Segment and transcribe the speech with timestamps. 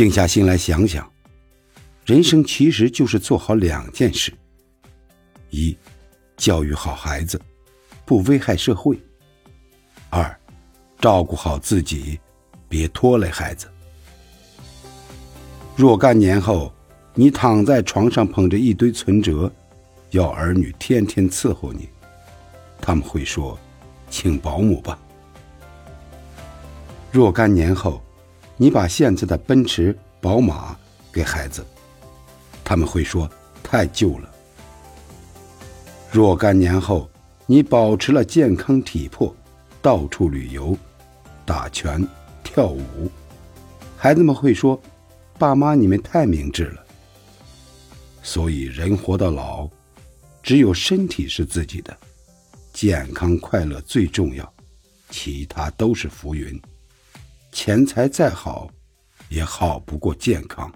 [0.00, 1.06] 静下心来想想，
[2.06, 4.32] 人生其实就是做好两件事：
[5.50, 5.76] 一，
[6.38, 7.38] 教育好孩子，
[8.06, 8.96] 不危害社会；
[10.08, 10.34] 二，
[10.98, 12.18] 照顾好自己，
[12.66, 13.70] 别拖累孩子。
[15.76, 16.72] 若干年后，
[17.12, 19.52] 你躺在床上捧着一堆存折，
[20.12, 21.90] 要儿女天天伺候你，
[22.80, 23.60] 他们会说
[24.08, 24.98] ：“请保姆吧。”
[27.12, 28.02] 若干年后，
[28.62, 30.76] 你把现在的奔驰、宝马
[31.10, 31.64] 给孩子，
[32.62, 33.26] 他们会说
[33.62, 34.30] 太旧了。
[36.12, 37.08] 若干年后，
[37.46, 39.34] 你保持了健康体魄，
[39.80, 40.76] 到处旅游、
[41.46, 42.06] 打拳、
[42.44, 43.10] 跳舞，
[43.96, 44.78] 孩子们会说
[45.40, 46.84] ：“爸妈，你们太明智了。”
[48.22, 49.66] 所以，人活到老，
[50.42, 51.96] 只有身体是自己的，
[52.74, 54.52] 健康快乐最重要，
[55.08, 56.60] 其他都是浮云。
[57.62, 58.70] 钱财再好，
[59.28, 60.72] 也好不过健康。